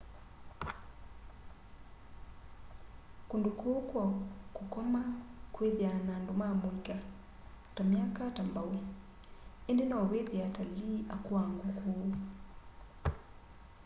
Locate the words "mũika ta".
6.61-7.81